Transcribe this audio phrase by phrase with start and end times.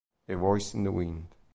[0.27, 1.27] A Voice in the Wind